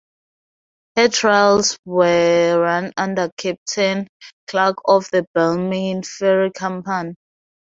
Her 0.95 1.09
trials 1.09 1.77
were 1.85 2.59
run 2.59 2.91
under 2.97 3.29
Captain 3.37 4.07
Clark 4.47 4.77
of 4.85 5.07
the 5.11 5.27
Balmain 5.37 6.03
Ferry 6.03 6.49
Company. 6.53 7.13